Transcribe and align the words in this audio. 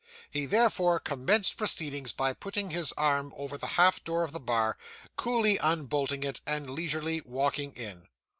He 0.31 0.47
therefore 0.47 0.99
commenced 0.99 1.57
proceedings 1.57 2.11
by 2.11 2.33
putting 2.33 2.71
his 2.71 2.91
arm 2.93 3.31
over 3.37 3.55
the 3.55 3.67
half 3.77 4.03
door 4.03 4.23
of 4.23 4.31
the 4.31 4.39
bar, 4.39 4.75
coolly 5.15 5.57
unbolting 5.59 6.23
it, 6.23 6.41
and 6.43 6.71
leisurely 6.71 7.21
walking 7.23 7.73
in. 7.73 8.07